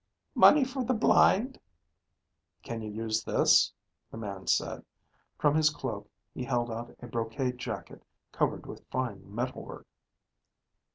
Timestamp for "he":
6.33-6.43